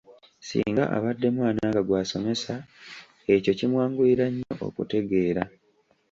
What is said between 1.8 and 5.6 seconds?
gw’osomesa ekyo kimwanguyira nnyo okutegeera.